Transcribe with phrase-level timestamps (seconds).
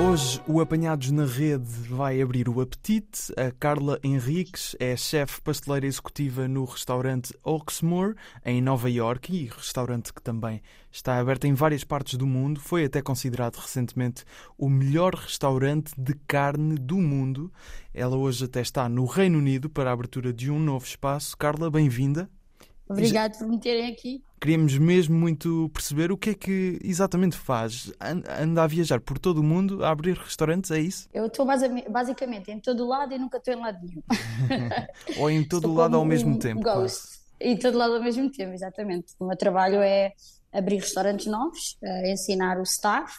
[0.00, 3.32] Hoje o Apanhados na Rede vai abrir o apetite.
[3.36, 8.14] A Carla Henriques é chefe pasteleira executiva no restaurante Oxmoor,
[8.44, 12.60] em Nova York, e restaurante que também está aberto em várias partes do mundo.
[12.60, 14.24] Foi até considerado recentemente
[14.56, 17.52] o melhor restaurante de carne do mundo.
[17.92, 21.36] Ela hoje até está no Reino Unido para a abertura de um novo espaço.
[21.36, 22.30] Carla, bem-vinda.
[22.88, 24.22] Obrigado por me terem aqui.
[24.40, 27.92] Queríamos mesmo muito perceber o que é que exatamente faz.
[28.00, 31.08] An- Anda a viajar por todo o mundo a abrir restaurantes, é isso?
[31.12, 34.02] Eu estou basi- basicamente em todo lado e nunca estou em lado nenhum.
[35.18, 36.62] Ou em todo Estou o lado ao como mesmo um tempo?
[36.62, 37.18] Ghost.
[37.40, 39.14] Em todo lado ao mesmo tempo, exatamente.
[39.18, 40.12] O meu trabalho é
[40.52, 43.12] abrir restaurantes novos, eh, ensinar o staff,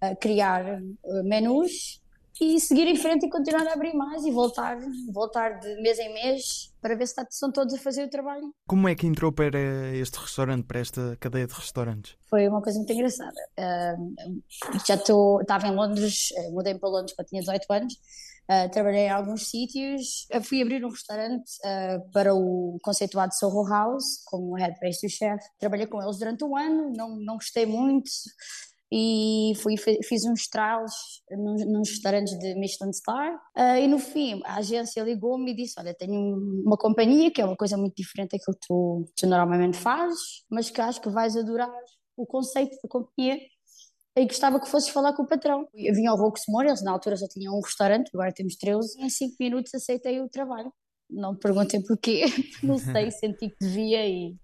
[0.00, 2.00] a criar eh, menus
[2.40, 4.78] e seguir em frente e continuar a abrir mais e voltar,
[5.12, 8.52] voltar de mês em mês para ver se estão todos a fazer o trabalho.
[8.66, 9.58] Como é que entrou para
[9.94, 12.16] este restaurante, para esta cadeia de restaurantes?
[12.28, 13.40] Foi uma coisa muito engraçada.
[13.56, 13.94] Ah,
[14.86, 17.94] já estou, estava em Londres, eh, mudei para Londres quando tinha 18 anos,
[18.48, 24.22] ah, trabalhei em alguns sítios, fui abrir um restaurante ah, para o conceituado Soho House,
[24.26, 25.42] como head pastry chef.
[25.58, 28.10] Trabalhei com eles durante um ano, não, não gostei muito
[28.92, 30.92] e fui, fi- fiz uns trials
[31.30, 35.94] nos, restaurantes de Michelin Star Ah, e no fim a agência ligou-me e disse, olha,
[35.94, 39.76] tenho um- uma companhia que é uma coisa muito diferente daquilo que tu, tu normalmente
[39.76, 41.70] fazes, mas que acho que vais adorar
[42.16, 43.36] o conceito da companhia
[44.16, 45.66] e gostava que fosses falar com o patrão.
[45.74, 49.04] Eu vim ao Roxmore, eles na altura já tinham um restaurante, agora temos 13, e
[49.06, 50.72] em 5 minutos aceitei o trabalho.
[51.10, 52.22] Não me perguntem porquê,
[52.62, 54.36] não sei, senti que devia e,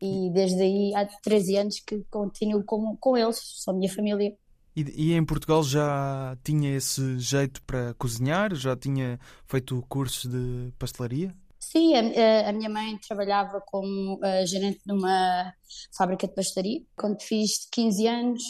[0.00, 4.36] e desde aí há 13 anos que continuo com, com eles, são a minha família.
[4.74, 8.54] E, e em Portugal já tinha esse jeito para cozinhar?
[8.54, 11.34] Já tinha feito cursos de pastelaria?
[11.58, 15.52] Sim, a, a- minha mãe trabalhava como eh, gerente numa
[15.96, 16.82] fábrica de pastelaria.
[16.96, 18.42] Quando fiz 15 anos,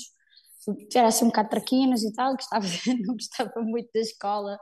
[0.95, 2.67] era assim um bocado traquinas e tal, gostava,
[3.07, 4.59] não gostava muito da escola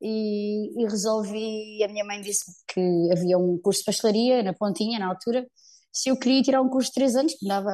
[0.00, 1.82] e, e resolvi.
[1.84, 2.80] A minha mãe disse que
[3.12, 5.46] havia um curso de pastelaria na Pontinha, na altura.
[5.92, 7.70] Se eu queria tirar um curso de 3 anos, que me dava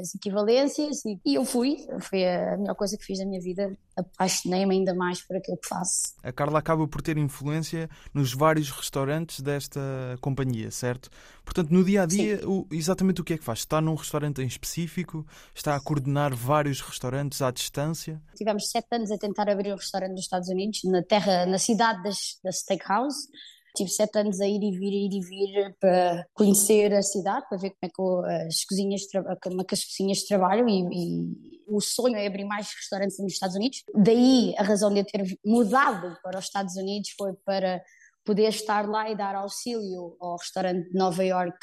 [0.00, 1.76] as equivalências, e, e eu fui.
[2.00, 3.76] Foi a melhor coisa que fiz na minha vida.
[3.94, 6.14] Apaixonei-me ainda mais por aquilo que faço.
[6.22, 9.80] A Carla acaba por ter influência nos vários restaurantes desta
[10.22, 11.10] companhia, certo?
[11.44, 13.58] Portanto, no dia a dia, o- exatamente o que é que faz?
[13.58, 15.26] Está num restaurante em específico?
[15.54, 18.22] Está a coordenar vários restaurantes à distância?
[18.36, 22.02] Tivemos sete anos a tentar abrir um restaurante nos Estados Unidos, na terra, na cidade
[22.02, 23.28] das, da Steakhouse.
[23.76, 27.58] Tive sete anos a ir e vir, ir e vir para conhecer a cidade, para
[27.58, 29.02] ver como é que as cozinhas,
[29.42, 33.32] como é que as cozinhas trabalham e, e o sonho é abrir mais restaurantes nos
[33.32, 33.82] Estados Unidos.
[33.94, 37.82] Daí a razão de eu ter mudado para os Estados Unidos foi para
[38.24, 41.58] poder estar lá e dar auxílio ao restaurante de Nova York.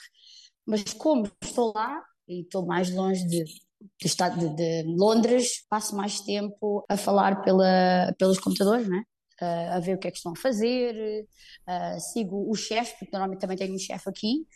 [0.65, 5.95] Mas como estou lá e estou mais longe de, do estado de, de Londres, passo
[5.95, 9.03] mais tempo a falar pela, pelos computadores, né?
[9.39, 11.27] Ah, a ver o que é que estão a fazer,
[11.65, 14.47] ah, sigo o chefe, porque normalmente também tenho um chefe aqui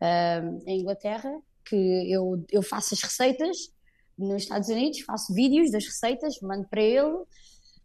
[0.00, 1.30] ah, em Inglaterra,
[1.64, 1.76] que
[2.10, 3.72] eu, eu faço as receitas
[4.16, 7.24] nos Estados Unidos, faço vídeos das receitas, mando para ele.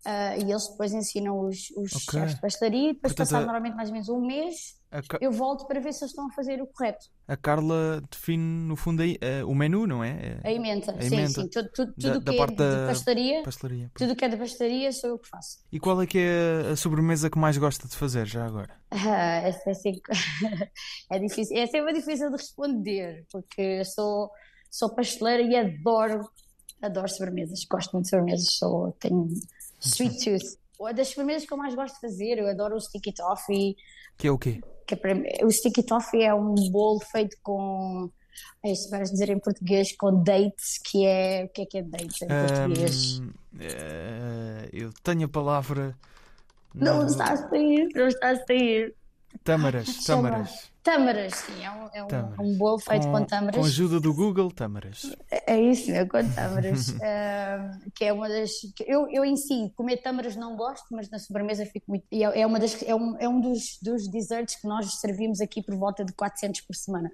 [0.05, 2.19] Ah, e eles depois ensinam os, os Ok.
[2.19, 2.89] chefes de pastelaria.
[2.89, 4.55] e Depois, Portanto, passado normalmente mais ou menos um mês,
[5.07, 7.05] Ca- eu volto para ver se eles estão a fazer o correto.
[7.27, 10.39] a Carla define, no fundo, aí, eh, o menu, não é?
[10.43, 11.27] A É emenda, A sim, emenda.
[11.27, 11.47] sim.
[11.49, 13.91] Tudo, tudo, tudo da que é de, da- de pastelaria, pastelaria.
[13.95, 15.57] tudo que é de pastelaria sou eu que faço.
[15.71, 18.75] E qual é que é a sobremesa que mais gosta de fazer já agora?
[18.91, 20.01] Ah, essa é, assim-
[21.11, 24.31] é difícil, é uma difícil de responder, porque eu sou,
[24.69, 26.29] sou pasteleira e adoro,
[26.81, 29.27] adoro sobremesas, gosto muito de sobremesas, sou, tenho
[29.87, 30.57] sweet tooth.
[30.79, 33.75] Uma das sobremesas que eu mais gosto de fazer, eu adoro o sticky toffee,
[34.17, 34.61] Que é o quê?
[34.87, 38.09] que é para mim- o sticky toffee é um bolo feito com,
[38.63, 41.83] é isto para dizer em português, com dates, que é, o que é que é
[41.83, 43.19] dates em português?
[43.21, 43.29] Ahm,
[43.61, 45.97] eh, eu tenho a palavra.
[46.75, 48.95] Não no- está a sair, não está a sair.
[49.43, 50.71] Tâmaras, tâmaras.
[50.83, 53.55] Tâmaras, sim, é um, é um, um bolo feito com, tâmaras.
[53.55, 55.15] Com a ajuda do Google, tâmaras.
[55.47, 56.93] É isso, é com tâmaras.
[57.01, 58.51] Ah, que é uma das.
[58.75, 62.05] que eu, eu em si, comer tâmaras não gosto, mas na sobremesa fico muito.
[62.11, 65.39] e É, é uma das, é um, é um dos, dos desserts que nós servimos
[65.39, 67.11] aqui por volta de 400 por semana.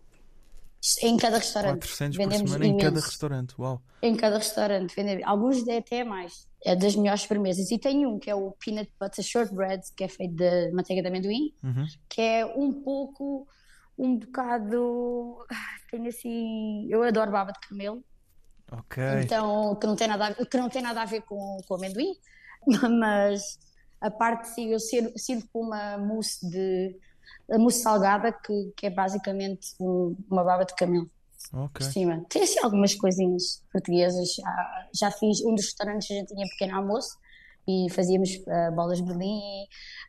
[1.01, 1.81] Em cada restaurante.
[1.81, 3.06] 400 por Vendemos semana em cada imenso.
[3.07, 3.56] restaurante.
[3.60, 3.81] Uau.
[4.01, 4.95] Em cada restaurante.
[4.95, 5.24] Vendemos.
[5.27, 6.48] Alguns até mais.
[6.63, 7.69] É das melhores sobremesas.
[7.69, 11.07] E tem um que é o Peanut Butter Shortbread, que é feito de manteiga de
[11.07, 11.54] amendoim.
[11.63, 11.86] Uhum.
[12.07, 13.48] que é um pouco,
[14.00, 15.46] um bocado,
[15.92, 18.04] tem assim, eu adoro baba de camelo,
[18.72, 19.04] Ok.
[19.24, 22.13] então que não tem nada a, que não tem nada a ver com, com amendoim,
[23.00, 23.60] mas
[24.01, 26.96] a parte sim, eu sirvo, sirvo com uma mousse de
[27.51, 31.10] a mousse salgada, que, que é basicamente um- uma baba de camelo
[31.54, 31.69] Ok.
[31.74, 32.24] por cima.
[32.30, 34.36] Tem assim algumas coisinhas portuguesas.
[34.36, 37.18] Já, já fiz um dos restaurantes, a gente tinha pequeno almoço
[37.68, 39.40] e fazíamos ah, bolas de berlim,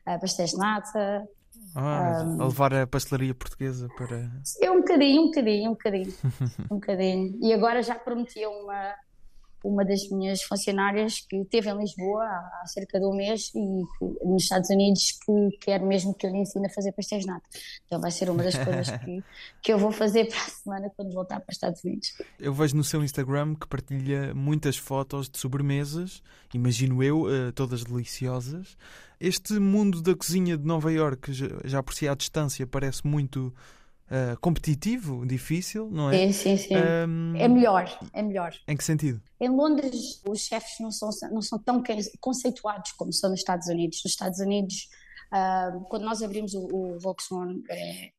[0.06, 1.26] ah, pastéis de nata.
[1.74, 4.30] Ah, a levar a pastelaria portuguesa para.
[4.60, 6.14] Eu um bocadinho, um bocadinho, um bocadinho,
[6.70, 7.38] um bocadinho.
[7.40, 8.94] E agora já prometi uma,
[9.62, 13.82] uma das minhas funcionárias que esteve em Lisboa há, há cerca de um mês e
[13.98, 17.48] que, nos Estados Unidos que quer mesmo que eu lhe ensine a fazer pastéis nata.
[17.86, 19.22] Então vai ser uma das coisas que,
[19.62, 22.12] que eu vou fazer para a semana quando voltar para os Estados Unidos.
[22.38, 26.22] Eu vejo no seu Instagram que partilha muitas fotos de sobremesas,
[26.54, 28.76] imagino eu, eh, todas deliciosas.
[29.20, 33.52] Este mundo da cozinha de Nova Iorque, já, já por si à distância, parece muito
[34.10, 36.26] eh, competitivo, difícil, não é?
[36.26, 36.74] Sim, sim, sim.
[36.74, 38.52] Ahm, É melhor, é melhor.
[38.66, 39.20] Em que sentido?
[39.40, 41.82] Em Londres, os chefes não são, não são tão
[42.20, 44.00] conceituados como são nos Estados Unidos.
[44.04, 44.88] Nos Estados Unidos,
[45.32, 47.62] ah, quando nós abrimos o, o Volkswagen,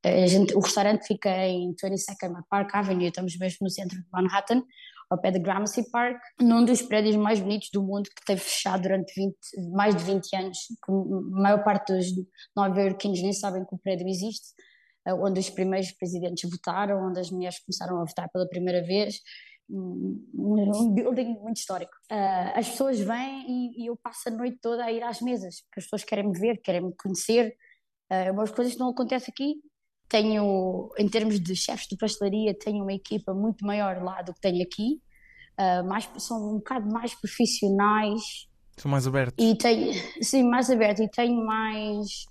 [0.03, 4.63] eh, gente- o restaurante fica em 22nd Park Avenue, estamos mesmo no centro de Manhattan,
[5.09, 8.83] ao pé de Gramercy Park, num dos prédios mais bonitos do mundo, que teve fechado
[8.83, 9.35] durante 20
[9.73, 10.57] mais de 20 anos.
[10.85, 12.05] que A maior parte dos
[12.55, 14.53] nova-iorquinos nem sabem que o prédio existe,
[15.07, 19.19] onde os primeiros presidentes votaram, onde as mulheres começaram a votar pela primeira vez
[19.69, 21.93] um um building muito histórico.
[22.09, 25.61] Ah, as pessoas vêm e, e eu passo a noite toda a ir às mesas,
[25.61, 27.55] porque as pessoas querem me ver, querem me conhecer.
[28.09, 29.55] Ah, umas coisas que não acontecem aqui.
[30.09, 34.41] Tenho, em termos de chefes de pastelaria, tenho uma equipa muito maior lá do que
[34.41, 35.01] tenho aqui.
[35.57, 38.21] Ah, mais, são um bocado mais profissionais
[38.77, 39.43] São mais abertos.
[39.43, 42.25] e tenho, sim, mais aberto e tenho mais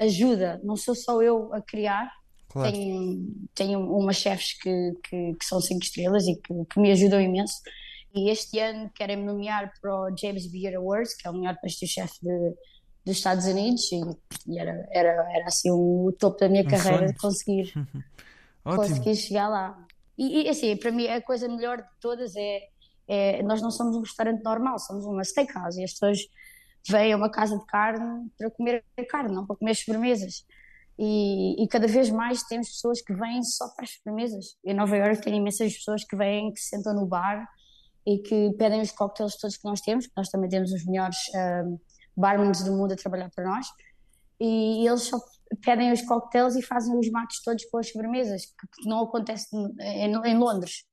[0.00, 0.60] ajuda.
[0.64, 2.10] Não sou só eu a criar,
[2.48, 2.72] Claro.
[2.72, 7.20] tenho, tenho umas chefes que, que, que são cinco estrelas e que, que me ajudam
[7.20, 7.54] imenso.
[8.12, 12.14] E este ano querem-me nomear para o James Beard Awards, que é o melhor pastel-chefe
[12.20, 12.54] de-
[13.04, 14.00] dos Estados Unidos, e,
[14.48, 17.12] e era, era, era assim o topo da minha Um carreira sonho.
[17.12, 17.72] de conseguir,
[18.64, 19.86] conseguir chegar lá.
[20.18, 22.60] E, e, assim, para mim a coisa melhor de todas é,
[23.06, 26.18] é nós não somos um restaurante normal, somos uma steakhouse e as pessoas
[26.88, 30.44] vêm a uma casa de carne para comer carne, não para comer sobremesas.
[30.98, 34.56] E, e cada vez mais temos pessoas que vêm só para as sobremesas.
[34.64, 37.48] Em Nova Iorque tem imensas pessoas que vêm, que se sentam no bar
[38.06, 41.16] e que pedem os cocktails todos que nós temos, porque nós também temos os melhores
[41.64, 41.78] um,
[42.16, 43.66] barmans do mundo a trabalhar para nós.
[44.38, 45.18] E eles só
[45.64, 49.48] pedem os cocktails e fazem os mates todos com as sobremesas, que que não acontece
[49.54, 50.84] em, em Londres.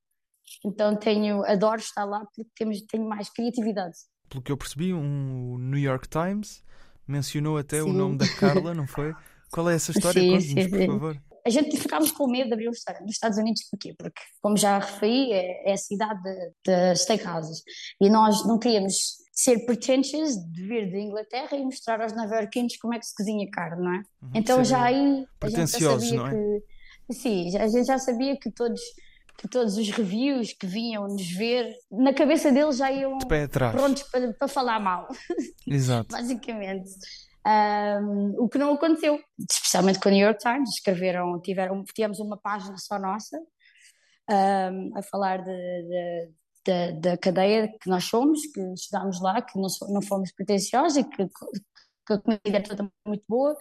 [0.66, 3.98] Então tenho, adoro estar lá porque temos, tenho mais criatividade.
[4.30, 6.64] Pelo que eu percebi, um o New York Times
[7.08, 7.94] mencionou até o Sim.
[7.94, 9.14] nome da Carla, não foi?
[9.52, 10.22] Qual é essa história?
[10.22, 10.88] Sim, Conte-nos, sim, por sim.
[10.88, 11.22] favor.
[11.46, 13.96] A gente ficámos com medo de abrir um restaurante nos Estados Unidos, porquê?
[13.98, 17.64] Porque, como já referi, é, é a cidade de, de steakhouses.
[18.02, 22.96] E nós não queríamos ser pretentious de vir de Inglaterra e mostrar aos nova-iorquinos como
[22.96, 24.02] é que se cozinha carne, não é?
[24.34, 26.32] Então Ser já aí a gente já sabia não é?
[26.32, 27.14] que...
[27.14, 28.82] Sim, a gente já sabia que todos,
[29.38, 33.18] que todos os reviews que vinham nos ver, na cabeça deles já iam
[33.78, 35.08] prontos para, para falar mal
[35.68, 36.10] Exato.
[36.12, 36.90] basicamente.
[37.46, 39.20] Um, o que não aconteceu,
[39.50, 43.38] especialmente com o New York Times, escreveram, tiveram, tivemos uma página só nossa
[44.30, 45.52] um, a falar de,
[45.84, 46.30] de-
[46.66, 51.04] da- da cadeia que nós somos, que estudámos lá, que não, não fomos pretenciosos e
[51.06, 51.26] que,
[52.06, 53.56] que a comida é toda muito boa,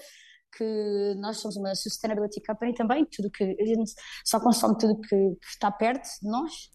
[0.56, 3.92] que nós somos uma sustainability company também, tudo que a gente
[4.24, 6.70] só consome tudo que, que está perto de nós.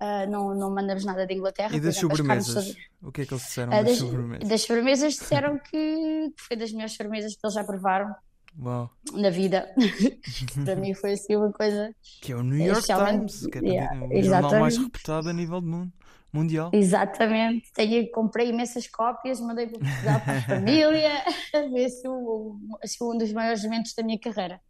[0.00, 1.74] Uh, não, não mandamos nada de Inglaterra.
[1.74, 2.54] E das exemplo, sobremesas?
[2.54, 4.48] todas- O que é que eles disseram ah, das das, sobremesas?
[4.48, 8.14] das sobremesas disseram que, foi das melhores sobremesas que eles já provaram
[8.60, 8.90] Uau.
[9.12, 9.72] na vida.
[10.64, 11.94] Para mim foi assim uma coisa.
[12.20, 15.60] Que é o New York Times, que é Yeah, o jornal mais reputado a nível
[15.60, 15.92] do mundo,
[16.34, 16.70] mundial.
[16.72, 17.72] Exatamente.
[17.72, 21.24] Tenho, comprei imensas cópias, mandei para Portugal para a família.
[21.50, 24.60] Foi assim, um, assim, um dos maiores momentos da minha carreira.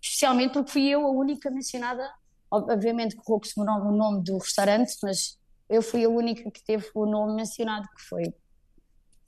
[0.00, 2.08] Especialmente porque fui eu a única mencionada.
[2.50, 6.86] Obviamente colocou-se o nome, o nome do restaurante, mas eu fui a única que teve
[6.94, 8.32] o nome mencionado, que foi.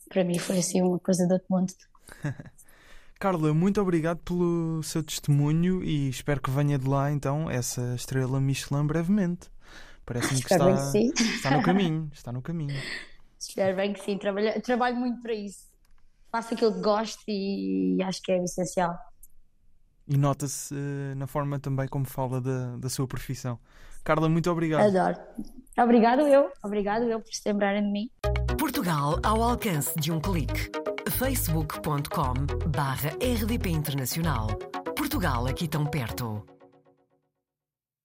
[0.09, 1.73] Para mim foi assim uma coisa do outro mundo.
[3.21, 8.41] Carla, muito obrigado pelo seu testemunho e espero que venha de lá então essa estrela
[8.41, 9.51] Michelin brevemente.
[10.11, 11.13] Parece-me que bem que está, sim.
[11.15, 12.11] está no caminho.
[12.13, 12.77] Está no caminho.
[13.39, 15.71] Espero bem que sim, trabalho, trabalho muito para isso.
[16.33, 18.99] Faço aquilo que gosto e acho que é essencial.
[20.09, 23.57] E nota-se eh, na forma também como fala da, da sua profissão.
[24.03, 24.97] Carla, muito obrigado.
[24.97, 25.17] Adoro.
[25.79, 28.11] Obrigado eu, obrigado eu por se lembrarem de mim.
[28.59, 30.73] Portugal ao alcance de um clique.
[31.09, 32.35] facebook.com
[32.69, 34.49] barra rdp internacional.
[34.97, 36.45] Portugal aqui tão perto.